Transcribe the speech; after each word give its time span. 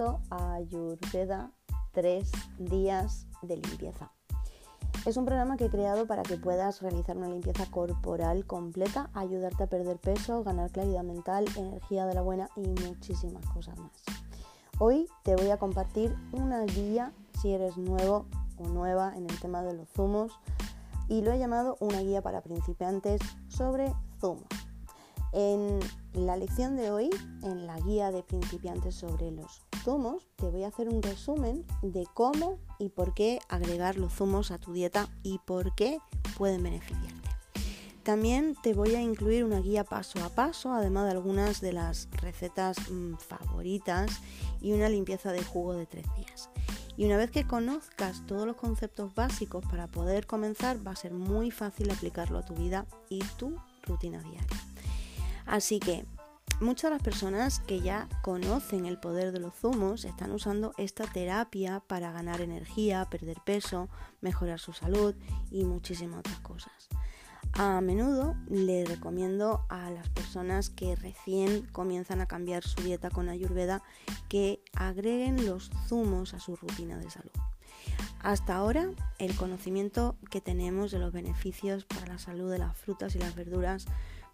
proyecto 0.00 0.20
Ayurveda 0.30 1.52
3 1.92 2.30
días 2.58 3.26
de 3.42 3.56
limpieza. 3.56 4.10
Es 5.04 5.16
un 5.16 5.26
programa 5.26 5.56
que 5.56 5.66
he 5.66 5.70
creado 5.70 6.06
para 6.06 6.22
que 6.22 6.36
puedas 6.36 6.80
realizar 6.80 7.16
una 7.16 7.28
limpieza 7.28 7.66
corporal 7.70 8.46
completa, 8.46 9.10
ayudarte 9.14 9.64
a 9.64 9.66
perder 9.66 9.98
peso, 9.98 10.42
ganar 10.42 10.70
claridad 10.70 11.02
mental, 11.02 11.44
energía 11.56 12.06
de 12.06 12.14
la 12.14 12.22
buena 12.22 12.48
y 12.56 12.68
muchísimas 12.86 13.44
cosas 13.46 13.78
más. 13.78 13.92
Hoy 14.78 15.06
te 15.22 15.36
voy 15.36 15.50
a 15.50 15.58
compartir 15.58 16.16
una 16.32 16.64
guía 16.64 17.12
si 17.40 17.52
eres 17.52 17.76
nuevo 17.76 18.26
o 18.58 18.68
nueva 18.68 19.14
en 19.16 19.28
el 19.28 19.40
tema 19.40 19.62
de 19.62 19.74
los 19.74 19.88
zumos 19.90 20.32
y 21.08 21.22
lo 21.22 21.32
he 21.32 21.38
llamado 21.38 21.76
una 21.80 22.00
guía 22.00 22.22
para 22.22 22.40
principiantes 22.40 23.20
sobre 23.48 23.92
zumos. 24.18 24.48
En 25.32 25.78
la 26.12 26.36
lección 26.36 26.76
de 26.76 26.90
hoy, 26.90 27.10
en 27.42 27.66
la 27.66 27.78
guía 27.80 28.10
de 28.10 28.22
principiantes 28.22 28.96
sobre 28.96 29.30
los 29.30 29.62
zumos, 29.82 30.28
te 30.36 30.46
voy 30.46 30.64
a 30.64 30.68
hacer 30.68 30.88
un 30.88 31.02
resumen 31.02 31.64
de 31.82 32.06
cómo 32.14 32.58
y 32.78 32.88
por 32.88 33.14
qué 33.14 33.40
agregar 33.48 33.96
los 33.96 34.12
zumos 34.12 34.50
a 34.50 34.58
tu 34.58 34.72
dieta 34.72 35.08
y 35.22 35.38
por 35.38 35.74
qué 35.74 35.98
pueden 36.36 36.62
beneficiarte. 36.62 37.30
También 38.02 38.56
te 38.62 38.72
voy 38.72 38.94
a 38.94 39.02
incluir 39.02 39.44
una 39.44 39.60
guía 39.60 39.84
paso 39.84 40.24
a 40.24 40.30
paso, 40.30 40.72
además 40.72 41.04
de 41.04 41.12
algunas 41.12 41.60
de 41.60 41.72
las 41.72 42.08
recetas 42.12 42.76
mm, 42.90 43.14
favoritas 43.16 44.20
y 44.60 44.72
una 44.72 44.88
limpieza 44.88 45.32
de 45.32 45.44
jugo 45.44 45.74
de 45.74 45.86
tres 45.86 46.06
días. 46.16 46.48
Y 46.96 47.04
una 47.04 47.16
vez 47.16 47.30
que 47.30 47.46
conozcas 47.46 48.26
todos 48.26 48.46
los 48.46 48.56
conceptos 48.56 49.14
básicos 49.14 49.64
para 49.66 49.86
poder 49.86 50.26
comenzar, 50.26 50.86
va 50.86 50.92
a 50.92 50.96
ser 50.96 51.12
muy 51.12 51.50
fácil 51.50 51.90
aplicarlo 51.90 52.38
a 52.38 52.44
tu 52.44 52.54
vida 52.54 52.86
y 53.08 53.20
tu 53.38 53.56
rutina 53.84 54.20
diaria. 54.22 54.46
Así 55.46 55.78
que 55.78 56.04
muchas 56.60 56.90
de 56.90 56.96
las 56.96 57.02
personas 57.02 57.60
que 57.60 57.80
ya 57.80 58.08
conocen 58.22 58.86
el 58.86 58.98
poder 58.98 59.32
de 59.32 59.40
los 59.40 59.54
zumos 59.54 60.04
están 60.04 60.30
usando 60.30 60.72
esta 60.76 61.04
terapia 61.04 61.80
para 61.86 62.12
ganar 62.12 62.40
energía, 62.40 63.06
perder 63.10 63.38
peso, 63.44 63.88
mejorar 64.20 64.60
su 64.60 64.72
salud 64.72 65.14
y 65.50 65.64
muchísimas 65.64 66.20
otras 66.20 66.40
cosas. 66.40 66.88
A 67.54 67.80
menudo 67.80 68.36
le 68.48 68.84
recomiendo 68.84 69.64
a 69.68 69.90
las 69.90 70.08
personas 70.10 70.70
que 70.70 70.94
recién 70.94 71.66
comienzan 71.72 72.20
a 72.20 72.26
cambiar 72.26 72.62
su 72.62 72.82
dieta 72.82 73.10
con 73.10 73.28
ayurveda 73.28 73.82
que 74.28 74.62
agreguen 74.74 75.46
los 75.46 75.70
zumos 75.88 76.34
a 76.34 76.40
su 76.40 76.56
rutina 76.56 76.96
de 76.98 77.10
salud. 77.10 77.32
Hasta 78.22 78.54
ahora, 78.54 78.90
el 79.18 79.34
conocimiento 79.34 80.16
que 80.30 80.40
tenemos 80.40 80.90
de 80.90 80.98
los 80.98 81.12
beneficios 81.12 81.84
para 81.86 82.06
la 82.06 82.18
salud 82.18 82.50
de 82.50 82.58
las 82.58 82.76
frutas 82.76 83.14
y 83.14 83.18
las 83.18 83.34
verduras 83.34 83.86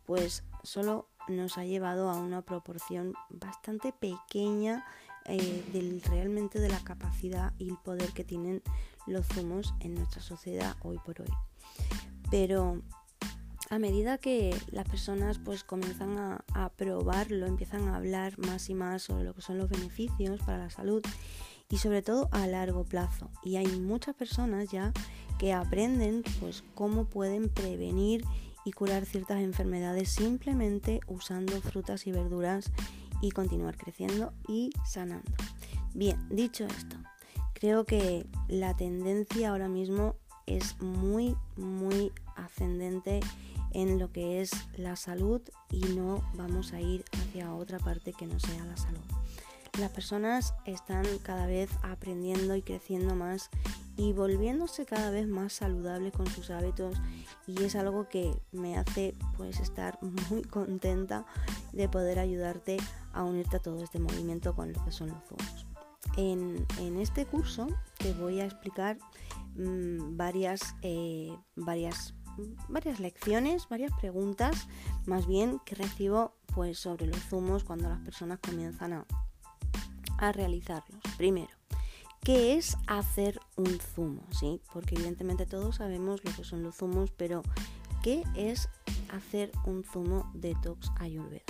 pues 0.06 0.44
solo 0.62 1.08
nos 1.28 1.58
ha 1.58 1.64
llevado 1.64 2.10
a 2.10 2.16
una 2.16 2.42
proporción 2.42 3.14
bastante 3.30 3.92
pequeña 3.92 4.84
eh, 5.24 5.64
del, 5.72 6.02
realmente 6.02 6.60
de 6.60 6.68
la 6.68 6.78
capacidad 6.80 7.52
y 7.58 7.68
el 7.68 7.76
poder 7.76 8.12
que 8.12 8.24
tienen 8.24 8.62
los 9.06 9.26
zumos 9.26 9.74
en 9.80 9.94
nuestra 9.94 10.22
sociedad 10.22 10.76
hoy 10.82 10.98
por 10.98 11.20
hoy. 11.20 11.32
Pero 12.30 12.80
a 13.70 13.78
medida 13.78 14.18
que 14.18 14.56
las 14.70 14.88
personas 14.88 15.38
pues 15.38 15.64
comienzan 15.64 16.16
a, 16.18 16.44
a, 16.54 16.68
probarlo, 16.70 17.46
empiezan 17.46 17.88
a 17.88 17.96
hablar 17.96 18.38
más 18.38 18.70
y 18.70 18.74
más 18.74 19.02
sobre 19.02 19.24
lo 19.24 19.34
que 19.34 19.42
son 19.42 19.58
los 19.58 19.68
beneficios 19.68 20.40
para 20.42 20.58
la 20.58 20.70
salud 20.70 21.02
y 21.68 21.78
sobre 21.78 22.02
todo 22.02 22.28
a 22.30 22.46
largo 22.46 22.84
plazo. 22.84 23.30
Y 23.42 23.56
hay 23.56 23.66
muchas 23.66 24.14
personas 24.14 24.70
ya 24.70 24.92
que 25.38 25.52
aprenden 25.52 26.22
pues 26.40 26.62
cómo 26.74 27.06
pueden 27.06 27.48
prevenir 27.48 28.24
y 28.66 28.72
curar 28.72 29.06
ciertas 29.06 29.40
enfermedades 29.40 30.10
simplemente 30.10 31.00
usando 31.06 31.62
frutas 31.62 32.06
y 32.08 32.12
verduras 32.12 32.72
y 33.22 33.30
continuar 33.30 33.76
creciendo 33.76 34.32
y 34.48 34.72
sanando. 34.84 35.32
Bien, 35.94 36.18
dicho 36.28 36.66
esto, 36.66 36.96
creo 37.54 37.84
que 37.84 38.26
la 38.48 38.76
tendencia 38.76 39.50
ahora 39.50 39.68
mismo 39.68 40.16
es 40.46 40.80
muy, 40.82 41.36
muy 41.56 42.12
ascendente 42.34 43.20
en 43.72 44.00
lo 44.00 44.10
que 44.10 44.40
es 44.40 44.50
la 44.76 44.96
salud 44.96 45.40
y 45.70 45.80
no 45.94 46.28
vamos 46.34 46.72
a 46.72 46.80
ir 46.80 47.04
hacia 47.12 47.54
otra 47.54 47.78
parte 47.78 48.12
que 48.12 48.26
no 48.26 48.40
sea 48.40 48.64
la 48.64 48.76
salud. 48.76 49.00
Las 49.78 49.92
personas 49.92 50.54
están 50.64 51.04
cada 51.22 51.46
vez 51.46 51.70
aprendiendo 51.82 52.56
y 52.56 52.62
creciendo 52.62 53.14
más 53.14 53.48
y 53.96 54.12
volviéndose 54.12 54.84
cada 54.84 55.10
vez 55.10 55.26
más 55.26 55.54
saludables 55.54 56.12
con 56.12 56.26
sus 56.26 56.50
hábitos 56.50 56.96
y 57.46 57.62
es 57.62 57.76
algo 57.76 58.08
que 58.08 58.34
me 58.52 58.76
hace 58.76 59.14
pues 59.36 59.60
estar 59.60 59.98
muy 60.30 60.42
contenta 60.42 61.24
de 61.72 61.88
poder 61.88 62.18
ayudarte 62.18 62.76
a 63.12 63.24
unirte 63.24 63.56
a 63.56 63.60
todo 63.60 63.82
este 63.82 63.98
movimiento 63.98 64.54
con 64.54 64.72
lo 64.72 64.84
que 64.84 64.92
son 64.92 65.08
los 65.08 65.24
zumos. 65.24 65.66
En, 66.16 66.66
este 66.98 67.26
curso 67.26 67.66
te 67.98 68.12
voy 68.14 68.40
a 68.40 68.44
explicar 68.44 68.98
mm, 69.56 70.16
varias, 70.16 70.74
eh, 70.82 71.36
varias, 71.56 72.14
varias 72.68 73.00
lecciones, 73.00 73.68
varias 73.68 73.92
preguntas 74.00 74.68
más 75.04 75.26
bien 75.26 75.60
que 75.64 75.74
recibo 75.74 76.34
pues 76.54 76.78
sobre 76.78 77.06
los 77.06 77.20
zumos 77.28 77.64
cuando 77.64 77.88
las 77.88 78.00
personas 78.00 78.38
comienzan 78.38 78.92
a, 78.92 79.06
a 80.18 80.32
realizarlos. 80.32 81.00
Primero, 81.18 81.50
¿Qué 82.26 82.56
es 82.56 82.76
hacer 82.88 83.38
un 83.54 83.78
zumo? 83.78 84.26
¿Sí? 84.32 84.60
Porque 84.72 84.96
evidentemente 84.96 85.46
todos 85.46 85.76
sabemos 85.76 86.24
lo 86.24 86.34
que 86.34 86.42
son 86.42 86.64
los 86.64 86.74
zumos, 86.74 87.12
pero 87.12 87.44
¿qué 88.02 88.24
es 88.34 88.68
hacer 89.10 89.52
un 89.64 89.84
zumo 89.84 90.28
detox 90.34 90.90
ayurveda? 90.98 91.44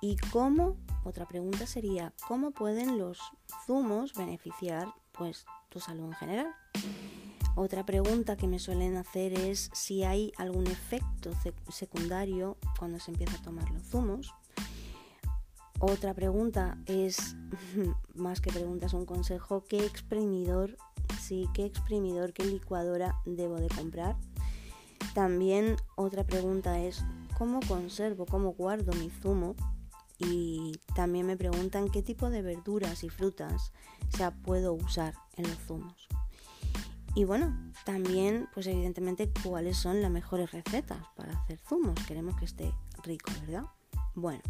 ¿Y 0.00 0.16
cómo? 0.32 0.76
Otra 1.04 1.28
pregunta 1.28 1.68
sería, 1.68 2.12
¿cómo 2.26 2.50
pueden 2.50 2.98
los 2.98 3.20
zumos 3.64 4.14
beneficiar 4.14 4.88
pues 5.12 5.46
tu 5.68 5.78
salud 5.78 6.06
en 6.06 6.14
general? 6.14 6.48
Otra 7.54 7.86
pregunta 7.86 8.36
que 8.36 8.48
me 8.48 8.58
suelen 8.58 8.96
hacer 8.96 9.34
es 9.34 9.70
si 9.72 10.02
hay 10.02 10.32
algún 10.36 10.66
efecto 10.66 11.30
secundario 11.68 12.56
cuando 12.76 12.98
se 12.98 13.12
empieza 13.12 13.36
a 13.36 13.42
tomar 13.42 13.70
los 13.70 13.84
zumos. 13.84 14.34
Otra 15.80 16.12
pregunta 16.12 16.76
es, 16.84 17.36
más 18.14 18.42
que 18.42 18.52
preguntas, 18.52 18.92
un 18.92 19.06
consejo, 19.06 19.64
¿qué 19.64 19.84
exprimidor, 19.84 20.76
sí, 21.18 21.48
qué 21.54 21.64
exprimidor, 21.64 22.34
qué 22.34 22.44
licuadora 22.44 23.16
debo 23.24 23.56
de 23.56 23.68
comprar? 23.68 24.16
También 25.14 25.76
otra 25.96 26.24
pregunta 26.24 26.78
es, 26.80 27.02
¿cómo 27.38 27.60
conservo, 27.66 28.26
cómo 28.26 28.52
guardo 28.52 28.92
mi 28.92 29.08
zumo? 29.08 29.56
Y 30.18 30.72
también 30.94 31.26
me 31.26 31.38
preguntan 31.38 31.88
qué 31.88 32.02
tipo 32.02 32.28
de 32.28 32.42
verduras 32.42 33.02
y 33.02 33.08
frutas 33.08 33.72
ya 34.18 34.32
puedo 34.32 34.74
usar 34.74 35.14
en 35.36 35.48
los 35.48 35.58
zumos. 35.66 36.08
Y 37.14 37.24
bueno, 37.24 37.72
también, 37.86 38.48
pues 38.52 38.66
evidentemente, 38.66 39.32
cuáles 39.42 39.78
son 39.78 40.02
las 40.02 40.10
mejores 40.10 40.52
recetas 40.52 41.02
para 41.16 41.32
hacer 41.32 41.58
zumos. 41.66 41.98
Queremos 42.06 42.36
que 42.36 42.44
esté 42.44 42.72
rico, 43.02 43.32
¿verdad? 43.40 43.64
Bueno, 44.14 44.42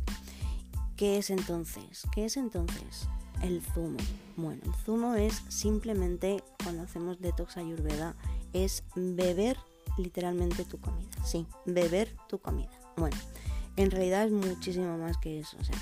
¿Qué 1.01 1.17
es 1.17 1.31
entonces? 1.31 2.03
¿Qué 2.13 2.27
es 2.27 2.37
entonces 2.37 3.09
el 3.43 3.63
zumo? 3.63 3.97
Bueno, 4.37 4.61
el 4.67 4.75
zumo 4.85 5.15
es 5.15 5.43
simplemente, 5.49 6.45
cuando 6.63 6.83
hacemos 6.83 7.23
detox 7.23 7.57
ayurveda, 7.57 8.15
es 8.53 8.85
beber 8.95 9.57
literalmente 9.97 10.67
tu 10.67 10.79
comida. 10.79 11.09
Sí, 11.25 11.47
beber 11.65 12.15
tu 12.29 12.39
comida. 12.39 12.69
Bueno, 12.99 13.17
en 13.77 13.91
realidad 13.91 14.27
es 14.27 14.33
muchísimo 14.33 14.99
más 14.99 15.17
que 15.17 15.41
eso. 15.41 15.57
O 15.59 15.65
sea, 15.65 15.79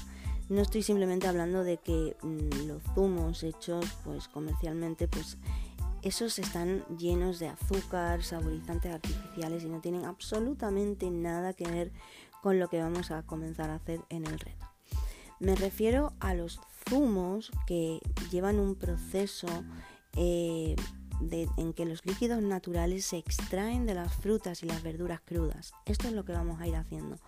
no 0.50 0.62
estoy 0.62 0.84
simplemente 0.84 1.26
hablando 1.26 1.64
de 1.64 1.78
que 1.78 2.16
mm, 2.22 2.68
los 2.68 2.84
zumos 2.94 3.42
hechos 3.42 3.86
pues 4.04 4.28
comercialmente 4.28 5.08
pues 5.08 5.36
esos 6.02 6.38
están 6.38 6.84
llenos 6.96 7.40
de 7.40 7.48
azúcar, 7.48 8.22
saborizantes 8.22 8.94
artificiales 8.94 9.64
y 9.64 9.68
no 9.68 9.80
tienen 9.80 10.04
absolutamente 10.04 11.10
nada 11.10 11.54
que 11.54 11.68
ver 11.68 11.90
con 12.40 12.60
lo 12.60 12.68
que 12.68 12.80
vamos 12.80 13.10
a 13.10 13.24
comenzar 13.24 13.68
a 13.70 13.74
hacer 13.74 14.00
en 14.10 14.24
el 14.24 14.38
reto. 14.38 14.77
Me 15.40 15.54
refiero 15.54 16.12
a 16.20 16.34
los 16.34 16.60
zumos 16.88 17.52
que 17.66 18.00
llevan 18.30 18.58
un 18.58 18.74
proceso 18.74 19.46
eh, 20.16 20.74
en 21.56 21.72
que 21.72 21.84
los 21.84 22.04
líquidos 22.06 22.42
naturales 22.42 23.04
se 23.04 23.18
extraen 23.18 23.86
de 23.86 23.94
las 23.94 24.14
frutas 24.14 24.62
y 24.62 24.66
las 24.66 24.82
verduras 24.82 25.20
crudas. 25.20 25.72
Esto 25.86 26.08
es 26.08 26.14
lo 26.14 26.24
que 26.24 26.32
vamos 26.32 26.60
a 26.60 26.66
ir 26.66 26.76
haciendo. 26.76 27.18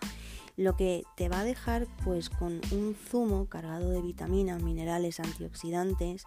Lo 0.57 0.77
que 0.77 1.05
te 1.17 1.29
va 1.29 1.41
a 1.41 1.45
dejar 1.45 1.87
pues 2.05 2.29
con 2.29 2.61
un 2.73 2.95
zumo 2.95 3.47
cargado 3.47 3.91
de 3.91 4.03
vitaminas, 4.03 4.63
minerales, 4.63 5.21
antioxidantes 5.21 6.25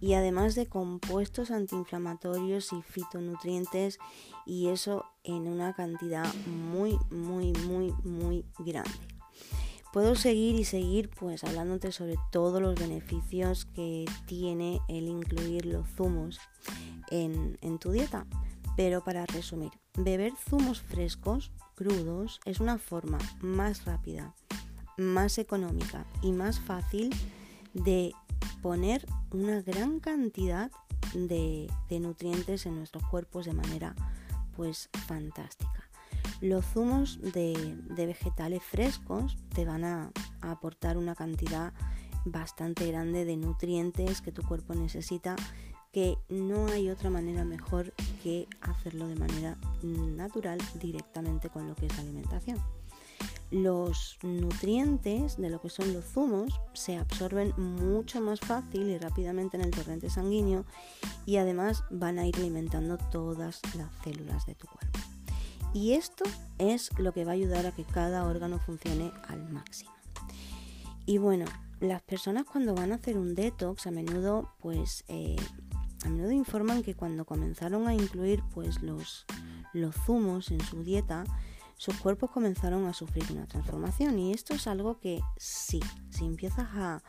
y 0.00 0.14
además 0.14 0.54
de 0.54 0.66
compuestos 0.66 1.50
antiinflamatorios 1.50 2.72
y 2.72 2.82
fitonutrientes 2.82 3.98
y 4.46 4.68
eso 4.68 5.04
en 5.22 5.46
una 5.46 5.74
cantidad 5.74 6.26
muy 6.46 6.98
muy 7.10 7.52
muy 7.52 7.92
muy 8.02 8.44
grande. 8.58 9.17
Puedo 9.98 10.14
seguir 10.14 10.54
y 10.54 10.62
seguir 10.62 11.10
pues 11.10 11.42
hablándote 11.42 11.90
sobre 11.90 12.14
todos 12.30 12.62
los 12.62 12.76
beneficios 12.76 13.64
que 13.74 14.04
tiene 14.26 14.80
el 14.86 15.08
incluir 15.08 15.66
los 15.66 15.88
zumos 15.96 16.38
en, 17.10 17.58
tu 17.80 17.90
dieta. 17.90 18.24
Pero 18.76 19.02
para 19.02 19.26
resumir, 19.26 19.72
beber 19.96 20.34
zumos 20.36 20.82
frescos, 20.82 21.50
crudos, 21.74 22.38
es 22.44 22.60
una 22.60 22.78
forma 22.78 23.18
más 23.40 23.86
rápida, 23.86 24.36
más 24.98 25.36
económica 25.36 26.06
y 26.22 26.30
más 26.30 26.60
fácil 26.60 27.12
de 27.74 28.12
poner 28.62 29.04
una 29.32 29.62
gran 29.62 29.98
cantidad 29.98 30.70
de, 31.12 31.68
nutrientes 31.90 32.66
en 32.66 32.76
nuestros 32.76 33.02
cuerpos 33.08 33.46
de 33.46 33.54
manera 33.54 33.96
pues 34.54 34.90
fantástica. 35.08 35.77
Los 36.40 36.64
zumos 36.66 37.20
de, 37.20 37.76
vegetales 37.88 38.62
frescos 38.62 39.36
te 39.54 39.64
van 39.64 39.84
a, 39.84 40.12
a, 40.40 40.50
aportar 40.52 40.96
una 40.96 41.14
cantidad 41.14 41.72
bastante 42.24 42.86
grande 42.86 43.24
de 43.24 43.36
nutrientes 43.36 44.20
que 44.20 44.32
tu 44.32 44.42
cuerpo 44.42 44.74
necesita, 44.74 45.36
que 45.92 46.18
no 46.28 46.66
hay 46.66 46.90
otra 46.90 47.10
manera 47.10 47.44
mejor 47.44 47.94
que 48.22 48.46
hacerlo 48.60 49.08
de 49.08 49.16
manera 49.16 49.56
natural 49.82 50.58
directamente 50.74 51.48
con 51.48 51.66
lo 51.66 51.74
que 51.74 51.86
es 51.86 51.96
la 51.96 52.02
alimentación 52.02 52.62
los 53.50 54.18
nutrientes 54.22 55.38
de 55.38 55.50
lo 55.50 55.60
que 55.60 55.70
son 55.70 55.92
los 55.92 56.04
zumos 56.04 56.60
se 56.74 56.96
absorben 56.96 57.54
mucho 57.56 58.20
más 58.20 58.40
fácil 58.40 58.88
y 58.88 58.98
rápidamente 58.98 59.56
en 59.56 59.64
el 59.64 59.70
torrente 59.70 60.10
sanguíneo 60.10 60.64
y 61.24 61.36
además 61.36 61.84
van 61.90 62.18
a 62.18 62.26
ir 62.26 62.36
alimentando 62.36 62.98
todas 62.98 63.60
las 63.76 63.90
células 64.04 64.44
de 64.46 64.54
tu 64.54 64.66
cuerpo. 64.66 65.07
Y 65.72 65.92
esto 65.92 66.24
es 66.58 66.90
lo 66.98 67.12
que 67.12 67.24
va 67.24 67.32
a 67.32 67.34
ayudar 67.34 67.66
a 67.66 67.72
que 67.72 67.84
cada 67.84 68.24
órgano 68.24 68.58
funcione 68.58 69.12
al 69.28 69.48
máximo. 69.50 69.92
Y 71.06 71.18
bueno, 71.18 71.46
las 71.80 72.02
personas 72.02 72.44
cuando 72.44 72.74
van 72.74 72.92
a 72.92 72.96
hacer 72.96 73.16
un 73.16 73.34
detox 73.34 73.86
a 73.86 73.90
menudo 73.90 74.54
pues 74.60 75.04
eh, 75.08 75.36
a 76.04 76.08
menudo 76.08 76.32
informan 76.32 76.82
que 76.82 76.94
cuando 76.94 77.24
comenzaron 77.24 77.86
a 77.86 77.94
incluir 77.94 78.42
pues 78.52 78.82
los, 78.82 79.24
los 79.72 79.94
zumos 79.94 80.50
en 80.50 80.60
su 80.60 80.82
dieta 80.82 81.24
sus 81.78 81.96
cuerpos 81.96 82.30
comenzaron 82.32 82.86
a 82.86 82.92
sufrir 82.92 83.24
una 83.30 83.46
transformación 83.46 84.18
y 84.18 84.32
esto 84.32 84.52
es 84.52 84.66
algo 84.66 84.98
que 84.98 85.20
sí, 85.36 85.80
si 86.10 86.24
empiezas 86.24 86.68
a, 86.74 87.02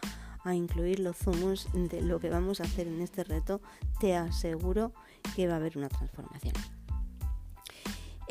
incluir 0.53 0.99
los 0.99 1.17
zumos 1.17 1.67
de 1.73 2.01
lo 2.01 2.19
que 2.19 2.29
vamos 2.31 2.59
a 2.59 2.63
hacer 2.63 2.87
en 2.87 3.01
este 3.01 3.23
reto, 3.23 3.61
te 3.99 4.15
aseguro 4.15 4.93
que 5.35 5.47
va 5.47 5.53
a 5.53 5.57
haber 5.57 5.77
una 5.77 5.89
transformación. 5.89 6.55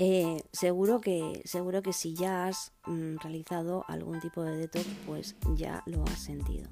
Eh, 0.01 0.45
seguro, 0.53 1.01
que, 1.01 1.43
seguro 1.45 1.83
que 1.83 1.93
si 1.93 2.15
ya 2.15 2.47
has 2.47 2.73
mm, 2.87 3.17
realizado 3.17 3.85
algún 3.89 4.21
tipo 4.21 4.45
de 4.45 4.57
detox, 4.57 4.87
pues 5.05 5.37
ya 5.57 5.83
lo 5.87 6.05
has 6.05 6.21
sentido. 6.21 6.69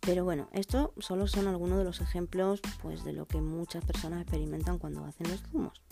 Pero 0.00 0.24
bueno, 0.24 0.48
estos 0.52 0.90
solo 0.98 1.26
son 1.26 1.46
algunos 1.46 1.76
de 1.76 1.84
los 1.84 2.00
ejemplos 2.00 2.62
pues, 2.80 3.04
de 3.04 3.12
lo 3.12 3.26
que 3.26 3.42
muchas 3.42 3.84
personas 3.84 4.22
experimentan 4.22 4.78
cuando 4.78 5.04
hacen 5.04 5.30
los 5.30 5.42
zumos. 5.50 5.82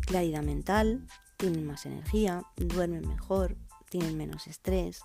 Claridad 0.00 0.42
mental, 0.42 1.06
tienen 1.36 1.64
más 1.64 1.86
energía, 1.86 2.42
duermen 2.56 3.06
mejor, 3.06 3.56
tienen 3.88 4.16
menos 4.16 4.48
estrés, 4.48 5.02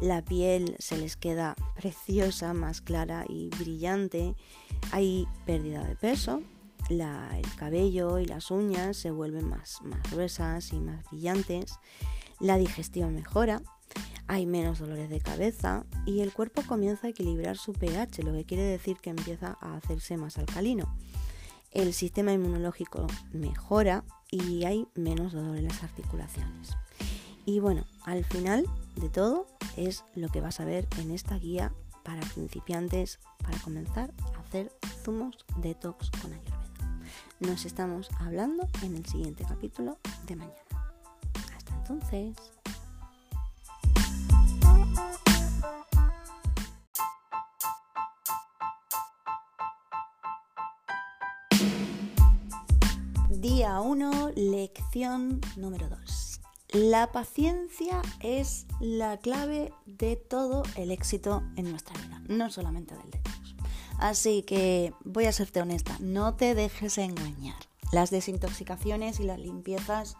la 0.00 0.24
piel 0.24 0.76
se 0.78 0.96
les 0.96 1.16
queda 1.16 1.56
preciosa, 1.76 2.54
más 2.54 2.80
clara 2.80 3.24
y 3.28 3.50
brillante, 3.58 4.34
hay 4.92 5.26
pérdida 5.44 5.84
de 5.84 5.96
peso, 5.96 6.42
el 6.88 7.54
cabello 7.56 8.18
y 8.18 8.26
las 8.26 8.50
uñas 8.50 8.96
se 8.96 9.10
vuelven 9.10 9.48
más, 9.48 9.80
más 9.82 10.10
gruesas 10.10 10.72
y 10.72 10.80
más 10.80 11.04
brillantes, 11.10 11.78
la 12.40 12.56
digestión 12.56 13.14
mejora, 13.14 13.62
hay 14.26 14.46
menos 14.46 14.78
dolores 14.78 15.08
de 15.08 15.20
cabeza 15.20 15.84
y 16.04 16.20
el 16.20 16.32
cuerpo 16.32 16.62
comienza 16.66 17.06
a 17.06 17.10
equilibrar 17.10 17.56
su 17.56 17.72
pH, 17.72 18.22
lo 18.22 18.32
que 18.32 18.44
quiere 18.44 18.62
decir 18.62 18.98
que 18.98 19.10
empieza 19.10 19.56
a 19.60 19.76
hacerse 19.76 20.16
más 20.16 20.38
alcalino. 20.38 20.94
El 21.72 21.92
sistema 21.92 22.32
inmunológico 22.32 23.06
mejora 23.32 24.04
y 24.30 24.64
hay 24.64 24.86
menos 24.94 25.32
dolor 25.32 25.56
en 25.56 25.68
las 25.68 25.82
articulaciones. 25.82 26.76
Y 27.46 27.60
bueno, 27.60 27.86
al 28.04 28.24
final 28.24 28.66
de 28.96 29.08
todo 29.08 29.46
es 29.76 30.04
lo 30.14 30.28
que 30.28 30.42
vas 30.42 30.60
a 30.60 30.66
ver 30.66 30.86
en 30.98 31.10
esta 31.10 31.38
guía 31.38 31.72
para 32.04 32.20
principiantes 32.20 33.18
para 33.42 33.58
comenzar 33.58 34.12
a 34.34 34.40
hacer 34.40 34.72
zumos 35.02 35.44
detox 35.56 36.10
con 36.22 36.32
Ayurveda. 36.32 36.57
Nos 37.40 37.66
estamos 37.66 38.08
hablando 38.18 38.66
en 38.82 38.96
el 38.96 39.06
siguiente 39.06 39.44
capítulo 39.48 39.98
de 40.26 40.34
mañana. 40.34 40.56
Hasta 41.56 41.74
entonces. 41.76 42.36
Día 53.30 53.80
1, 53.80 54.32
lección 54.34 55.40
número 55.56 55.88
2. 55.88 56.40
La 56.72 57.12
paciencia 57.12 58.02
es 58.18 58.66
la 58.80 59.16
clave 59.18 59.72
de 59.86 60.16
todo 60.16 60.64
el 60.74 60.90
éxito 60.90 61.44
en 61.54 61.70
nuestra 61.70 61.94
vida, 62.02 62.20
no 62.26 62.50
solamente 62.50 62.96
del 62.96 63.10
detox. 63.12 63.27
Así 63.98 64.42
que 64.42 64.94
voy 65.04 65.26
a 65.26 65.32
serte 65.32 65.60
honesta, 65.60 65.96
no 66.00 66.34
te 66.34 66.54
dejes 66.54 66.98
engañar. 66.98 67.56
Las 67.92 68.10
desintoxicaciones 68.10 69.18
y 69.18 69.24
las 69.24 69.38
limpiezas 69.38 70.16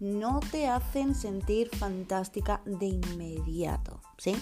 no 0.00 0.40
te 0.50 0.68
hacen 0.68 1.14
sentir 1.14 1.70
fantástica 1.74 2.60
de 2.66 2.86
inmediato, 2.86 4.00
¿sí? 4.18 4.34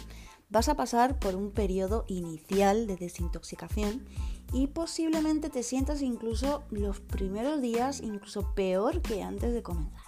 Vas 0.49 0.69
a 0.69 0.75
pasar 0.75 1.19
por 1.21 1.37
un 1.37 1.53
periodo 1.53 2.05
inicial 2.09 2.89
de 2.89 2.97
desintoxicación 2.97 4.05
y 4.53 4.67
posiblemente 4.67 5.51
te 5.51 5.63
sientas 5.63 6.03
incluso 6.03 6.65
los 6.71 6.99
primeros 6.99 7.61
días 7.61 8.01
incluso 8.01 8.55
peor 8.55 9.03
que 9.03 9.23
antes 9.23 9.55
de 9.55 9.63
comenzar. 9.63 10.03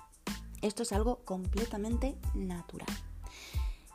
Esto 0.63 0.83
es 0.83 0.93
algo 0.93 1.25
completamente 1.25 2.17
natural. 2.35 2.89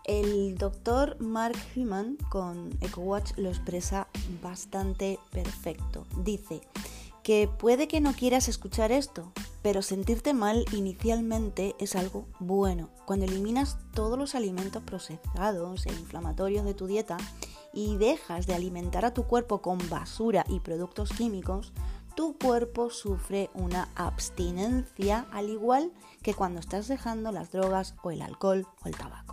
El 0.07 0.57
doctor 0.57 1.19
Mark 1.19 1.57
Human 1.75 2.17
con 2.29 2.69
EcoWatch 2.79 3.37
lo 3.37 3.49
expresa 3.49 4.07
bastante 4.41 5.19
perfecto. 5.31 6.07
Dice 6.23 6.61
que 7.23 7.49
puede 7.49 7.89
que 7.89 7.99
no 7.99 8.13
quieras 8.13 8.47
escuchar 8.47 8.93
esto, 8.93 9.33
pero 9.61 9.81
sentirte 9.81 10.33
mal 10.33 10.63
inicialmente 10.71 11.75
es 11.77 11.97
algo 11.97 12.25
bueno. 12.39 12.89
Cuando 13.05 13.25
eliminas 13.25 13.79
todos 13.93 14.17
los 14.17 14.33
alimentos 14.33 14.81
procesados 14.81 15.85
e 15.85 15.91
inflamatorios 15.91 16.63
de 16.63 16.73
tu 16.73 16.87
dieta 16.87 17.17
y 17.73 17.97
dejas 17.97 18.47
de 18.47 18.55
alimentar 18.55 19.03
a 19.03 19.13
tu 19.13 19.23
cuerpo 19.23 19.61
con 19.61 19.77
basura 19.89 20.45
y 20.47 20.61
productos 20.61 21.09
químicos, 21.09 21.73
tu 22.15 22.37
cuerpo 22.37 22.91
sufre 22.91 23.49
una 23.53 23.89
abstinencia 23.95 25.27
al 25.33 25.49
igual 25.49 25.91
que 26.21 26.33
cuando 26.33 26.61
estás 26.61 26.87
dejando 26.87 27.33
las 27.33 27.51
drogas 27.51 27.93
o 28.03 28.11
el 28.11 28.21
alcohol 28.21 28.65
o 28.85 28.87
el 28.87 28.95
tabaco. 28.95 29.26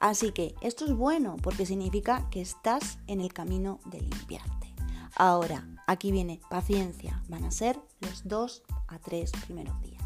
Así 0.00 0.32
que 0.32 0.54
esto 0.60 0.84
es 0.84 0.92
bueno 0.94 1.36
porque 1.42 1.66
significa 1.66 2.28
que 2.30 2.40
estás 2.40 2.98
en 3.06 3.20
el 3.20 3.32
camino 3.32 3.80
de 3.86 4.00
limpiarte. 4.00 4.74
Ahora, 5.16 5.66
aquí 5.86 6.10
viene 6.10 6.40
paciencia, 6.50 7.22
van 7.28 7.44
a 7.44 7.50
ser 7.50 7.78
los 8.00 8.26
dos 8.26 8.62
a 8.88 8.98
tres 8.98 9.32
primeros 9.44 9.80
días. 9.80 10.02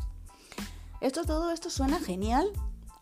Esto 1.01 1.25
todo 1.25 1.51
esto 1.51 1.71
suena 1.71 1.99
genial 2.01 2.51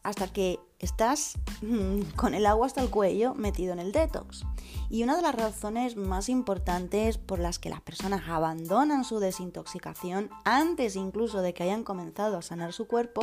hasta 0.06 0.28
que 0.28 0.60
estás 0.78 1.34
mm, 1.62 2.12
con 2.14 2.34
el 2.34 2.46
agua 2.46 2.68
hasta 2.68 2.80
el 2.80 2.90
cuello 2.90 3.34
metido 3.34 3.72
en 3.72 3.80
el 3.80 3.90
detox. 3.90 4.44
Y 4.88 5.02
una 5.02 5.16
de 5.16 5.22
las 5.22 5.34
razones 5.34 5.96
más 5.96 6.28
importantes 6.28 7.18
por 7.18 7.40
las 7.40 7.58
que 7.58 7.70
las 7.70 7.80
personas 7.80 8.28
abandonan 8.28 9.04
su 9.04 9.18
desintoxicación 9.18 10.30
antes 10.44 10.94
incluso 10.94 11.42
de 11.42 11.54
que 11.54 11.64
hayan 11.64 11.82
comenzado 11.82 12.38
a 12.38 12.42
sanar 12.42 12.72
su 12.72 12.86
cuerpo 12.86 13.22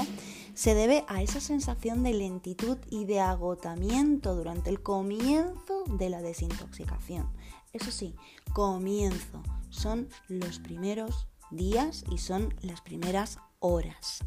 se 0.55 0.75
debe 0.75 1.05
a 1.07 1.21
esa 1.21 1.39
sensación 1.39 2.03
de 2.03 2.15
lentitud 2.15 2.77
y 2.89 3.05
de 3.05 3.21
agotamiento 3.21 4.35
durante 4.35 4.69
el 4.69 4.83
comienzo 4.83 5.85
de 5.87 6.09
la 6.09 6.21
desintoxicación. 6.21 7.31
Eso 7.71 7.91
sí, 7.91 8.13
comienzo 8.51 9.41
son 9.69 10.09
los 10.27 10.59
primeros 10.59 11.27
días 11.49 12.03
y 12.11 12.17
son 12.17 12.53
las 12.61 12.81
primeras 12.81 13.39
horas. 13.63 14.19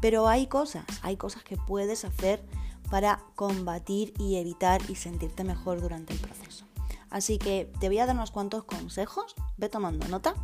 Pero 0.00 0.26
hay 0.26 0.46
cosas, 0.46 0.86
hay 1.02 1.16
cosas 1.16 1.44
que 1.44 1.56
puedes 1.56 2.04
hacer 2.04 2.42
para 2.90 3.20
combatir 3.34 4.14
y 4.18 4.36
evitar 4.36 4.80
y 4.88 4.94
sentirte 4.94 5.44
mejor 5.44 5.80
durante 5.80 6.14
el 6.14 6.18
proceso. 6.18 6.64
Así 7.10 7.38
que 7.38 7.70
te 7.80 7.88
voy 7.88 7.98
a 7.98 8.06
dar 8.06 8.14
unos 8.14 8.30
cuantos 8.30 8.64
consejos, 8.64 9.34
ve 9.56 9.68
tomando 9.68 10.08
nota, 10.08 10.34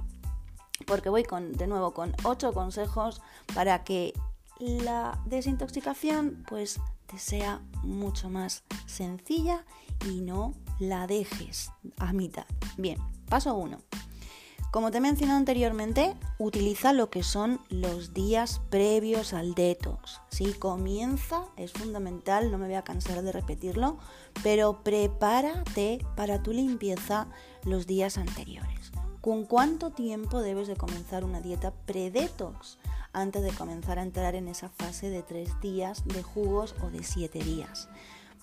porque 0.87 1.09
voy 1.09 1.25
con, 1.25 1.53
de 1.53 1.67
nuevo 1.67 1.93
con 1.93 2.15
ocho 2.25 2.53
consejos 2.53 3.23
para 3.55 3.85
que 3.85 4.13
la 4.59 5.21
desintoxicación 5.25 6.45
pues 6.49 6.81
te 7.07 7.19
sea 7.19 7.61
mucho 7.83 8.31
más 8.31 8.65
sencilla 8.87 9.65
y 10.07 10.21
no 10.21 10.55
la 10.79 11.07
dejes 11.07 11.71
a 11.99 12.13
mitad. 12.13 12.47
Bien, 12.77 12.99
paso 13.29 13.55
1. 13.55 13.79
Como 14.75 14.91
te 14.91 14.99
he 14.99 15.01
mencionado 15.01 15.39
anteriormente, 15.39 16.17
utiliza 16.37 16.93
lo 16.93 17.09
que 17.09 17.23
son 17.23 17.61
los 17.69 18.13
días 18.13 18.61
previos 18.71 19.33
al 19.33 19.55
detox. 19.55 20.21
Si 20.31 20.53
comienza, 20.53 21.45
es 21.57 21.73
fundamental, 21.73 22.51
no 22.51 22.59
me 22.59 22.67
voy 22.67 22.75
a 22.75 22.83
cansar 22.83 23.23
de 23.23 23.31
repetirlo, 23.31 23.99
pero 24.43 24.83
prepárate 24.83 26.05
para 26.17 26.43
tu 26.43 26.53
limpieza 26.53 27.29
los 27.63 27.87
días 27.87 28.19
anteriores. 28.19 28.91
¿Con 29.21 29.45
cuánto 29.45 29.93
tiempo 29.93 30.43
debes 30.43 30.67
de 30.67 30.75
comenzar 30.75 31.23
una 31.23 31.41
dieta 31.41 31.73
pre-detox? 31.87 32.79
Antes 33.13 33.45
de 33.45 33.53
comenzar 33.53 34.01
a 34.01 34.03
entrar 34.03 34.35
en 34.35 34.49
esa 34.49 34.71
fase 34.71 35.09
de 35.09 35.23
tres 35.23 35.51
días 35.61 36.03
de 36.05 36.25
jugos 36.25 36.75
o 36.83 36.91
de 36.91 37.05
siete 37.05 37.39
días 37.39 37.89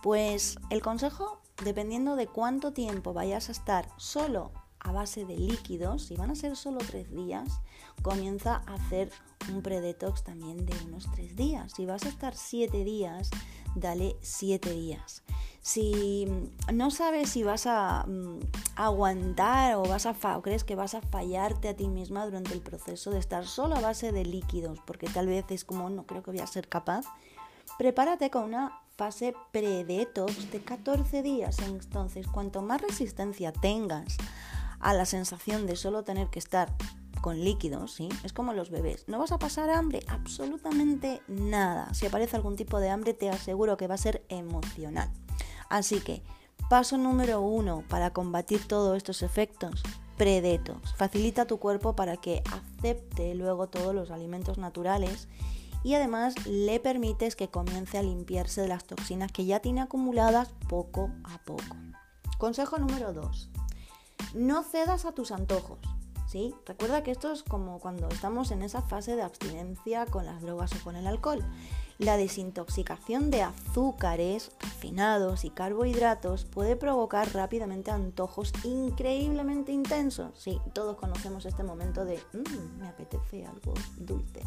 Pues 0.01 0.55
el 0.69 0.81
consejo, 0.81 1.41
dependiendo 1.61 2.15
de 2.15 2.27
cuánto 2.27 2.71
tiempo 2.71 3.11
vayas 3.11 3.49
a 3.49 3.51
estar 3.51 3.89
solo 3.97 4.53
a 4.83 4.91
base 4.91 5.25
de 5.25 5.37
líquidos, 5.37 6.03
si 6.03 6.15
van 6.15 6.31
a 6.31 6.35
ser 6.35 6.55
solo 6.55 6.79
tres 6.79 7.11
días, 7.11 7.61
comienza 8.01 8.63
a 8.65 8.73
hacer 8.75 9.11
un 9.49 9.61
predetox 9.61 10.23
también 10.23 10.65
de 10.65 10.73
unos 10.85 11.09
tres 11.11 11.35
días. 11.35 11.73
Si 11.75 11.85
vas 11.85 12.03
a 12.03 12.09
estar 12.09 12.35
siete 12.35 12.83
días, 12.83 13.29
dale 13.75 14.15
siete 14.21 14.71
días. 14.71 15.23
Si 15.61 16.27
no 16.73 16.89
sabes 16.89 17.29
si 17.29 17.43
vas 17.43 17.67
a 17.67 18.05
mm, 18.07 18.39
aguantar 18.75 19.75
o 19.75 19.83
vas 19.83 20.07
a 20.07 20.37
o 20.37 20.41
crees 20.41 20.63
que 20.63 20.75
vas 20.75 20.95
a 20.95 21.01
fallarte 21.01 21.69
a 21.69 21.75
ti 21.75 21.87
misma 21.87 22.25
durante 22.25 22.53
el 22.53 22.61
proceso 22.61 23.11
de 23.11 23.19
estar 23.19 23.45
solo 23.45 23.75
a 23.75 23.81
base 23.81 24.11
de 24.11 24.25
líquidos, 24.25 24.79
porque 24.87 25.07
tal 25.07 25.27
vez 25.27 25.45
es 25.49 25.63
como 25.63 25.89
no 25.89 26.07
creo 26.07 26.23
que 26.23 26.31
voy 26.31 26.39
a 26.39 26.47
ser 26.47 26.67
capaz, 26.67 27.05
prepárate 27.77 28.31
con 28.31 28.43
una 28.43 28.81
fase 28.97 29.35
predetox 29.51 30.51
de 30.51 30.61
14 30.61 31.21
días. 31.21 31.59
Entonces, 31.59 32.27
cuanto 32.27 32.61
más 32.61 32.81
resistencia 32.81 33.51
tengas 33.51 34.17
a 34.81 34.93
la 34.93 35.05
sensación 35.05 35.67
de 35.67 35.75
solo 35.75 36.03
tener 36.03 36.27
que 36.29 36.39
estar 36.39 36.73
con 37.21 37.39
líquidos, 37.43 37.93
¿sí? 37.93 38.09
Es 38.23 38.33
como 38.33 38.53
los 38.53 38.69
bebés. 38.69 39.07
No 39.07 39.19
vas 39.19 39.31
a 39.31 39.39
pasar 39.39 39.69
hambre, 39.69 40.01
absolutamente 40.07 41.21
nada. 41.27 41.93
Si 41.93 42.05
aparece 42.05 42.35
algún 42.35 42.55
tipo 42.55 42.79
de 42.79 42.89
hambre, 42.89 43.13
te 43.13 43.29
aseguro 43.29 43.77
que 43.77 43.87
va 43.87 43.95
a 43.95 43.99
ser 43.99 44.25
emocional. 44.27 45.09
Así 45.69 45.99
que, 46.01 46.23
paso 46.69 46.97
número 46.97 47.41
uno 47.41 47.83
para 47.87 48.11
combatir 48.11 48.67
todos 48.67 48.97
estos 48.97 49.21
efectos, 49.21 49.83
predetox. 50.17 50.93
Facilita 50.95 51.45
tu 51.45 51.59
cuerpo 51.59 51.95
para 51.95 52.17
que 52.17 52.43
acepte 52.51 53.35
luego 53.35 53.67
todos 53.67 53.93
los 53.95 54.11
alimentos 54.11 54.57
naturales 54.57 55.27
y 55.83 55.93
además 55.95 56.35
le 56.45 56.79
permites 56.79 57.35
que 57.35 57.49
comience 57.49 57.97
a 57.97 58.03
limpiarse 58.03 58.61
de 58.61 58.67
las 58.67 58.85
toxinas 58.85 59.31
que 59.31 59.45
ya 59.45 59.59
tiene 59.59 59.81
acumuladas 59.81 60.49
poco 60.67 61.09
a 61.23 61.39
poco. 61.39 61.75
Consejo 62.37 62.77
número 62.77 63.13
2. 63.13 63.49
No 64.33 64.63
cedas 64.63 65.05
a 65.05 65.11
tus 65.11 65.31
antojos. 65.31 65.79
¿sí? 66.31 66.55
Recuerda 66.65 67.03
que 67.03 67.11
esto 67.11 67.31
es 67.33 67.43
como 67.43 67.79
cuando 67.79 68.07
estamos 68.07 68.51
en 68.51 68.61
esa 68.61 68.81
fase 68.81 69.17
de 69.17 69.21
abstinencia 69.21 70.05
con 70.05 70.25
las 70.25 70.41
drogas 70.41 70.71
o 70.73 70.83
con 70.83 70.95
el 70.95 71.05
alcohol. 71.05 71.43
La 71.97 72.15
desintoxicación 72.15 73.29
de 73.29 73.43
azúcares 73.43 74.51
refinados 74.61 75.43
y 75.43 75.49
carbohidratos 75.49 76.45
puede 76.45 76.77
provocar 76.77 77.31
rápidamente 77.33 77.91
antojos 77.91 78.53
increíblemente 78.63 79.73
intensos. 79.73 80.31
Sí, 80.39 80.59
todos 80.73 80.95
conocemos 80.95 81.45
este 81.45 81.63
momento 81.63 82.05
de 82.05 82.17
mmm, 82.33 82.79
me 82.79 82.87
apetece 82.87 83.45
algo 83.45 83.73
dulce. 83.97 84.41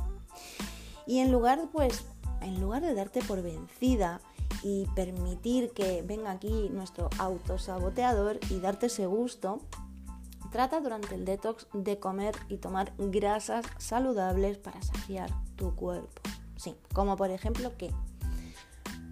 Y 1.06 1.18
en 1.18 1.30
lugar, 1.30 1.68
pues, 1.70 2.06
en 2.40 2.60
lugar 2.60 2.82
de 2.82 2.94
darte 2.94 3.22
por 3.22 3.42
vencida 3.42 4.20
y 4.64 4.86
permitir 4.94 5.70
que 5.72 6.02
venga 6.02 6.30
aquí 6.30 6.70
nuestro 6.70 7.10
autosaboteador 7.18 8.40
y 8.48 8.58
darte 8.60 8.86
ese 8.86 9.04
gusto, 9.04 9.60
trata 10.50 10.80
durante 10.80 11.14
el 11.14 11.26
detox 11.26 11.68
de 11.74 11.98
comer 11.98 12.34
y 12.48 12.56
tomar 12.56 12.94
grasas 12.96 13.66
saludables 13.76 14.56
para 14.56 14.82
saciar 14.82 15.30
tu 15.56 15.74
cuerpo. 15.74 16.22
Sí, 16.56 16.74
como 16.94 17.16
por 17.16 17.30
ejemplo 17.30 17.76
que 17.76 17.92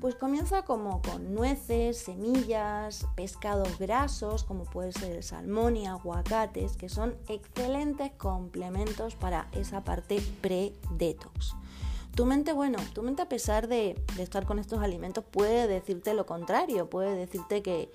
pues 0.01 0.15
comienza 0.17 0.63
como 0.63 1.01
con 1.03 1.33
nueces, 1.33 1.99
semillas, 1.99 3.07
pescados 3.15 3.79
grasos, 3.79 4.43
como 4.43 4.65
puede 4.65 4.91
ser 4.91 5.13
el 5.13 5.23
salmón 5.23 5.77
y 5.77 5.87
aguacates, 5.87 6.77
que 6.77 6.89
son 6.89 7.15
excelentes 7.29 8.11
complementos 8.13 9.15
para 9.15 9.49
esa 9.53 9.85
parte 9.85 10.21
pre-detox. 10.41 11.55
Tu 12.15 12.27
mente, 12.27 12.53
bueno, 12.53 12.79
tu 12.93 13.03
mente 13.03 13.23
a 13.23 13.29
pesar 13.29 13.69
de, 13.69 14.03
estar 14.19 14.45
con 14.45 14.59
estos 14.59 14.83
alimentos 14.83 15.25
puede 15.25 15.67
decirte 15.67 16.13
lo 16.13 16.27
contrario, 16.27 16.91
puede 16.91 17.17
decirte 17.17 17.63
que, 17.63 17.91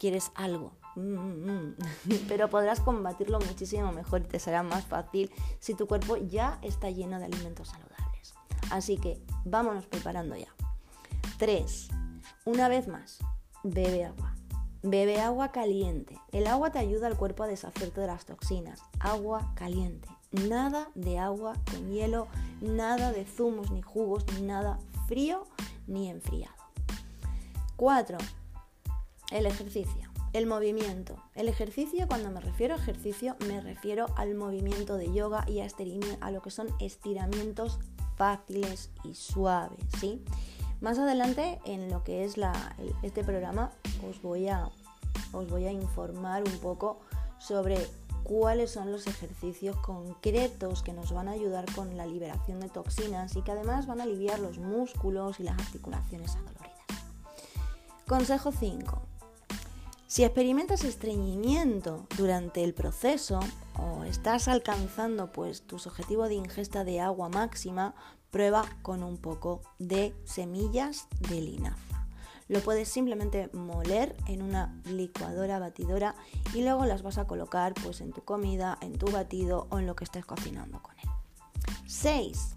quieres 0.00 0.32
algo, 0.34 0.72
mm, 0.96 1.00
mm, 1.00 1.48
mm. 1.48 1.76
pero 2.28 2.50
podrás 2.50 2.80
combatirlo 2.80 3.38
muchísimo 3.38 3.92
mejor 3.92 4.22
y 4.22 4.24
te 4.24 4.40
será 4.40 4.62
más 4.62 4.84
fácil 4.84 5.30
si 5.60 5.74
tu 5.74 5.86
cuerpo 5.86 6.16
ya 6.16 6.58
está 6.62 6.90
lleno 6.90 7.18
de 7.20 7.26
alimentos 7.26 7.68
saludables. 7.68 8.34
Así 8.70 8.96
que 8.96 9.20
vámonos 9.44 9.86
preparando 9.86 10.36
ya. 10.36 10.52
3. 11.38 11.88
Una 12.44 12.68
vez 12.68 12.88
más, 12.88 13.18
bebe 13.62 14.04
agua. 14.04 14.34
Bebe 14.82 15.20
agua 15.20 15.52
caliente. 15.52 16.18
El 16.32 16.48
agua 16.48 16.72
te 16.72 16.80
ayuda 16.80 17.06
al 17.06 17.16
cuerpo 17.16 17.44
a 17.44 17.46
deshacerte 17.46 18.00
de 18.00 18.08
las 18.08 18.26
toxinas. 18.26 18.80
Agua 18.98 19.52
caliente 19.54 20.08
nada 20.32 20.90
de 20.94 21.18
agua 21.18 21.54
con 21.70 21.90
hielo, 21.90 22.28
nada 22.60 23.12
de 23.12 23.24
zumos 23.24 23.70
ni 23.70 23.82
jugos, 23.82 24.24
nada 24.40 24.78
frío 25.06 25.46
ni 25.86 26.10
enfriado. 26.10 26.54
4. 27.76 28.18
El 29.30 29.46
ejercicio, 29.46 30.10
el 30.32 30.46
movimiento. 30.46 31.16
El 31.34 31.48
ejercicio, 31.48 32.06
cuando 32.06 32.30
me 32.30 32.40
refiero 32.40 32.74
a 32.74 32.78
ejercicio, 32.78 33.36
me 33.46 33.60
refiero 33.60 34.06
al 34.16 34.34
movimiento 34.34 34.96
de 34.96 35.12
yoga 35.12 35.44
y 35.48 35.60
a, 35.60 35.68
a 36.20 36.30
lo 36.30 36.42
que 36.42 36.50
son 36.50 36.68
estiramientos 36.80 37.78
fáciles 38.16 38.90
y 39.04 39.14
suaves, 39.14 39.84
¿sí? 39.98 40.22
Más 40.80 40.98
adelante, 40.98 41.60
en 41.64 41.90
lo 41.90 42.02
que 42.02 42.24
es 42.24 42.34
este 43.02 43.22
programa, 43.22 43.72
os 44.08 44.20
voy, 44.20 44.48
a, 44.48 44.68
os 45.32 45.48
voy 45.48 45.66
a 45.66 45.72
informar 45.72 46.42
un 46.42 46.58
poco 46.58 47.00
sobre 47.38 47.78
cuáles 48.24 48.70
son 48.70 48.92
los 48.92 49.06
ejercicios 49.06 49.76
concretos 49.76 50.82
que 50.82 50.92
nos 50.92 51.12
van 51.12 51.28
a 51.28 51.32
ayudar 51.32 51.64
con 51.74 51.96
la 51.96 52.06
liberación 52.06 52.60
de 52.60 52.68
toxinas 52.68 53.36
y 53.36 53.42
que 53.42 53.52
además 53.52 53.86
van 53.86 54.00
a 54.00 54.04
aliviar 54.04 54.38
los 54.38 54.58
músculos 54.58 55.40
y 55.40 55.44
las 55.44 55.58
articulaciones 55.58 56.34
adoloridas. 56.36 56.72
Consejo 58.06 58.52
5. 58.52 59.02
Si 60.06 60.24
experimentas 60.24 60.84
estreñimiento 60.84 62.06
durante 62.18 62.62
el 62.64 62.74
proceso 62.74 63.40
o 63.78 64.04
estás 64.04 64.46
alcanzando 64.46 65.32
pues 65.32 65.62
tus 65.62 65.86
objetivos 65.86 66.28
de 66.28 66.34
ingesta 66.34 66.84
de 66.84 67.00
agua 67.00 67.30
máxima, 67.30 67.94
prueba 68.30 68.64
con 68.82 69.02
un 69.02 69.16
poco 69.16 69.62
de 69.78 70.14
semillas 70.24 71.06
de 71.30 71.40
linaza. 71.40 71.91
Lo 72.52 72.60
puedes 72.60 72.86
simplemente 72.86 73.48
moler 73.54 74.14
en 74.26 74.42
una 74.42 74.78
licuadora 74.84 75.58
batidora 75.58 76.14
y 76.52 76.60
luego 76.60 76.84
las 76.84 77.02
vas 77.02 77.16
a 77.16 77.26
colocar 77.26 77.72
pues 77.82 78.02
en 78.02 78.12
tu 78.12 78.24
comida, 78.24 78.76
en 78.82 78.98
tu 78.98 79.10
batido 79.10 79.68
o 79.70 79.78
en 79.78 79.86
lo 79.86 79.96
que 79.96 80.04
estés 80.04 80.26
cocinando 80.26 80.82
con 80.82 80.94
él. 80.98 81.08
6. 81.86 82.56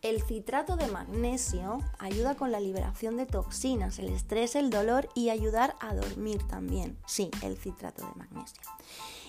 El 0.00 0.22
citrato 0.22 0.76
de 0.76 0.86
magnesio 0.86 1.80
ayuda 1.98 2.34
con 2.34 2.50
la 2.50 2.60
liberación 2.60 3.18
de 3.18 3.26
toxinas, 3.26 3.98
el 3.98 4.08
estrés, 4.08 4.56
el 4.56 4.70
dolor 4.70 5.10
y 5.14 5.28
ayudar 5.28 5.76
a 5.80 5.94
dormir 5.94 6.42
también. 6.48 6.96
Sí, 7.06 7.30
el 7.42 7.58
citrato 7.58 8.06
de 8.06 8.14
magnesio. 8.14 8.62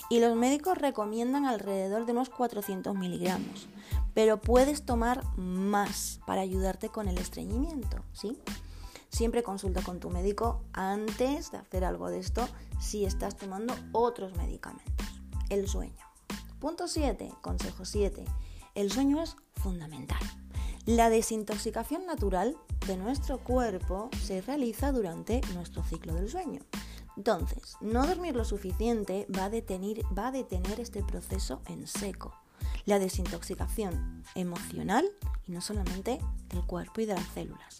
Y 0.10 0.22
los 0.22 0.38
médicos 0.38 0.78
recomiendan 0.78 1.46
alrededor 1.46 2.06
de 2.06 2.14
unos 2.14 2.30
400 2.30 2.96
miligramos, 2.96 3.68
pero 4.14 4.40
puedes 4.40 4.86
tomar 4.86 5.22
más 5.36 6.22
para 6.26 6.40
ayudarte 6.40 6.88
con 6.88 7.10
el 7.10 7.18
estreñimiento, 7.18 8.06
¿sí? 8.14 8.40
Siempre 9.16 9.44
consulta 9.44 9.82
con 9.82 10.02
tu 10.02 10.10
médico 10.10 10.66
antes 10.74 11.50
de 11.50 11.58
hacer 11.58 11.86
algo 11.86 12.10
de 12.10 12.20
esto 12.20 12.50
si 12.82 13.06
estás 13.06 13.38
tomando 13.38 13.74
otros 13.94 14.36
medicamentos. 14.36 15.08
El 15.48 15.70
sueño. 15.70 16.06
Punto 16.60 16.90
7, 16.90 17.32
consejo 17.42 17.86
7. 17.86 18.26
El 18.74 18.92
sueño 18.92 19.24
es 19.24 19.38
fundamental. 19.54 20.20
La 20.86 21.10
desintoxicación 21.10 22.06
natural 22.06 22.58
de 22.88 22.98
nuestro 22.98 23.38
cuerpo 23.38 24.10
se 24.22 24.42
realiza 24.42 24.92
durante 24.92 25.40
nuestro 25.54 25.82
ciclo 25.86 26.14
del 26.14 26.30
sueño. 26.30 26.60
Entonces, 27.16 27.78
no 27.80 28.06
dormir 28.06 28.36
lo 28.36 28.44
suficiente 28.44 29.28
va 29.34 29.46
a, 29.46 29.50
detener, 29.50 30.02
va 30.08 30.28
a 30.28 30.32
detener 30.34 30.82
este 30.82 31.02
proceso 31.04 31.62
en 31.68 31.88
seco. 31.88 32.34
La 32.84 33.00
desintoxicación 33.00 34.26
emocional 34.36 35.10
y 35.48 35.54
no 35.54 35.62
solamente 35.62 36.20
del 36.50 36.66
cuerpo 36.66 37.00
y 37.00 37.06
de 37.06 37.14
las 37.14 37.30
células. 37.30 37.80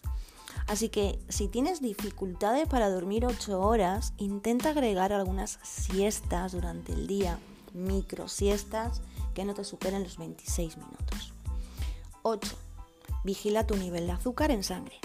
Así 0.66 0.88
que 0.88 1.18
si 1.28 1.48
tienes 1.48 1.80
dificultades 1.80 2.66
para 2.68 2.90
dormir 2.90 3.24
8 3.24 3.60
horas, 3.60 4.12
intenta 4.16 4.70
agregar 4.70 5.12
algunas 5.12 5.58
siestas 5.62 6.52
durante 6.52 6.92
el 6.92 7.06
día, 7.06 7.38
micro 7.72 8.28
siestas 8.28 9.00
que 9.34 9.44
no 9.44 9.54
te 9.54 9.64
superen 9.64 10.02
los 10.02 10.18
26 10.18 10.76
minutos. 10.76 11.32
8. 12.22 12.56
Vigila 13.22 13.66
tu 13.66 13.76
nivel 13.76 14.06
de 14.06 14.12
azúcar 14.12 14.50
en 14.50 14.64
sangre. 14.64 14.98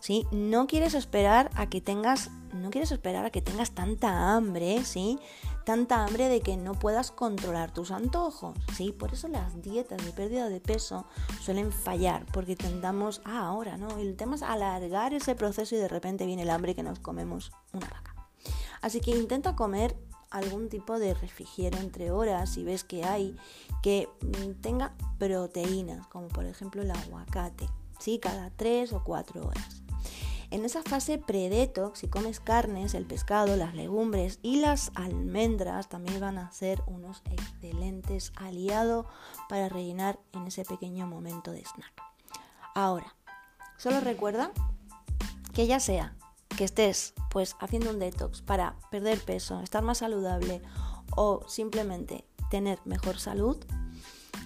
¿sí? 0.00 0.26
No 0.30 0.66
quieres 0.66 0.94
esperar 0.94 1.50
a 1.54 1.68
que 1.68 1.80
tengas, 1.80 2.30
no 2.52 2.70
quieres 2.70 2.92
esperar 2.92 3.24
a 3.24 3.30
que 3.30 3.42
tengas 3.42 3.72
tanta 3.72 4.34
hambre, 4.34 4.84
¿sí? 4.84 5.18
Tanta 5.64 6.04
hambre 6.04 6.28
de 6.28 6.40
que 6.40 6.56
no 6.56 6.74
puedas 6.74 7.10
controlar 7.10 7.72
tus 7.72 7.90
antojos, 7.90 8.56
¿sí? 8.76 8.92
Por 8.92 9.12
eso 9.12 9.28
las 9.28 9.60
dietas 9.62 10.04
de 10.04 10.12
pérdida 10.12 10.48
de 10.48 10.60
peso 10.60 11.06
suelen 11.40 11.72
fallar, 11.72 12.24
porque 12.32 12.56
tendamos, 12.56 13.20
ah, 13.24 13.46
ahora, 13.46 13.76
¿no? 13.76 13.98
El 13.98 14.16
tema 14.16 14.36
es 14.36 14.42
alargar 14.42 15.14
ese 15.14 15.34
proceso 15.34 15.74
y 15.74 15.78
de 15.78 15.88
repente 15.88 16.26
viene 16.26 16.42
el 16.42 16.50
hambre 16.50 16.74
que 16.74 16.82
nos 16.82 16.98
comemos 16.98 17.52
una 17.72 17.88
vaca. 17.88 18.14
Así 18.80 19.00
que 19.00 19.10
intenta 19.10 19.56
comer 19.56 19.96
algún 20.30 20.68
tipo 20.68 20.98
de 20.98 21.14
refrigerio 21.14 21.80
entre 21.80 22.10
horas 22.10 22.50
si 22.50 22.64
ves 22.64 22.84
que 22.84 23.04
hay 23.04 23.36
que 23.82 24.08
mm, 24.20 24.60
tenga 24.60 24.94
proteínas, 25.18 26.06
como 26.08 26.28
por 26.28 26.44
ejemplo 26.44 26.82
el 26.82 26.90
aguacate, 26.90 27.68
¿sí? 27.98 28.18
Cada 28.18 28.50
3 28.50 28.92
o 28.92 29.02
4 29.04 29.46
horas. 29.46 29.77
En 30.50 30.64
esa 30.64 30.82
fase 30.82 31.18
pre-detox, 31.18 31.98
si 31.98 32.08
comes 32.08 32.40
carnes, 32.40 32.94
el 32.94 33.04
pescado, 33.04 33.56
las 33.56 33.74
legumbres 33.74 34.38
y 34.42 34.60
las 34.60 34.92
almendras, 34.94 35.90
también 35.90 36.20
van 36.20 36.38
a 36.38 36.50
ser 36.52 36.82
unos 36.86 37.22
excelentes 37.30 38.32
aliados 38.34 39.04
para 39.48 39.68
rellenar 39.68 40.18
en 40.32 40.46
ese 40.46 40.64
pequeño 40.64 41.06
momento 41.06 41.52
de 41.52 41.64
snack. 41.64 42.02
Ahora, 42.74 43.14
solo 43.76 44.00
recuerda 44.00 44.52
que 45.52 45.66
ya 45.66 45.80
sea 45.80 46.16
que 46.56 46.64
estés 46.64 47.12
pues 47.30 47.54
haciendo 47.60 47.90
un 47.90 47.98
detox 47.98 48.40
para 48.40 48.76
perder 48.90 49.20
peso, 49.20 49.60
estar 49.60 49.82
más 49.82 49.98
saludable 49.98 50.62
o 51.14 51.46
simplemente 51.46 52.24
tener 52.50 52.80
mejor 52.86 53.18
salud, 53.18 53.58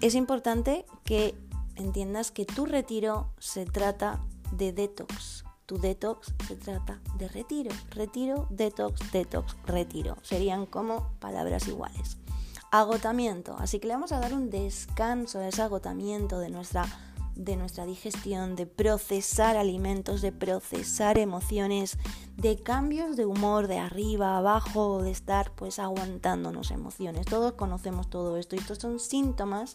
es 0.00 0.16
importante 0.16 0.84
que 1.04 1.38
entiendas 1.76 2.32
que 2.32 2.44
tu 2.44 2.66
retiro 2.66 3.32
se 3.38 3.66
trata 3.66 4.20
de 4.50 4.72
detox. 4.72 5.44
Detox 5.78 6.34
se 6.46 6.56
trata 6.56 7.00
de 7.18 7.28
retiro. 7.28 7.70
Retiro, 7.90 8.46
detox, 8.50 9.12
detox, 9.12 9.56
retiro. 9.66 10.16
Serían 10.22 10.66
como 10.66 11.12
palabras 11.18 11.68
iguales. 11.68 12.18
Agotamiento. 12.70 13.56
Así 13.58 13.78
que 13.78 13.88
le 13.88 13.94
vamos 13.94 14.12
a 14.12 14.20
dar 14.20 14.32
un 14.32 14.50
descanso 14.50 15.38
a 15.38 15.48
ese 15.48 15.62
agotamiento 15.62 16.38
de 16.38 16.50
nuestra 16.50 16.86
de 17.34 17.56
nuestra 17.56 17.86
digestión, 17.86 18.56
de 18.56 18.66
procesar 18.66 19.56
alimentos, 19.56 20.20
de 20.20 20.32
procesar 20.32 21.18
emociones, 21.18 21.98
de 22.36 22.56
cambios 22.56 23.16
de 23.16 23.26
humor 23.26 23.68
de 23.68 23.78
arriba 23.78 24.34
a 24.34 24.38
abajo, 24.38 25.02
de 25.02 25.10
estar 25.10 25.52
pues 25.54 25.78
aguantándonos 25.78 26.70
emociones. 26.70 27.26
Todos 27.26 27.52
conocemos 27.54 28.10
todo 28.10 28.36
esto 28.36 28.56
y 28.56 28.58
estos 28.58 28.78
son 28.78 29.00
síntomas 29.00 29.74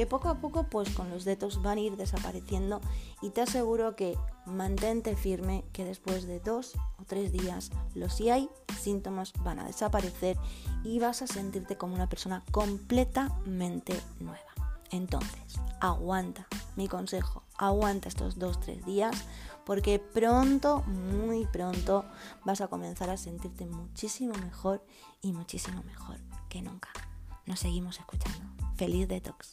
que 0.00 0.06
poco 0.06 0.30
a 0.30 0.36
poco 0.36 0.62
pues 0.62 0.88
con 0.94 1.10
los 1.10 1.26
detos 1.26 1.60
van 1.60 1.76
a 1.76 1.82
ir 1.82 1.98
desapareciendo 1.98 2.80
y 3.20 3.28
te 3.28 3.42
aseguro 3.42 3.96
que 3.96 4.16
mantente 4.46 5.14
firme 5.14 5.62
que 5.74 5.84
después 5.84 6.26
de 6.26 6.40
dos 6.40 6.72
o 6.98 7.04
tres 7.04 7.32
días 7.32 7.70
los 7.94 8.14
si 8.14 8.30
hay 8.30 8.48
síntomas 8.80 9.34
van 9.44 9.58
a 9.58 9.66
desaparecer 9.66 10.38
y 10.84 11.00
vas 11.00 11.20
a 11.20 11.26
sentirte 11.26 11.76
como 11.76 11.94
una 11.94 12.08
persona 12.08 12.42
completamente 12.50 13.92
nueva. 14.20 14.40
Entonces, 14.90 15.60
aguanta, 15.80 16.46
mi 16.76 16.88
consejo, 16.88 17.42
aguanta 17.58 18.08
estos 18.08 18.38
dos, 18.38 18.58
tres 18.58 18.82
días 18.86 19.14
porque 19.66 19.98
pronto, 19.98 20.80
muy 20.84 21.44
pronto, 21.44 22.06
vas 22.46 22.62
a 22.62 22.68
comenzar 22.68 23.10
a 23.10 23.18
sentirte 23.18 23.66
muchísimo 23.66 24.32
mejor 24.42 24.82
y 25.20 25.34
muchísimo 25.34 25.82
mejor 25.82 26.16
que 26.48 26.62
nunca. 26.62 26.88
Nos 27.44 27.60
seguimos 27.60 27.98
escuchando. 27.98 28.48
Feliz 28.76 29.06
detox. 29.06 29.52